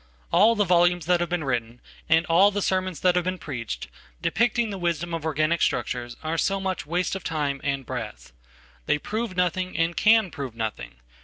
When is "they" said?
8.87-8.97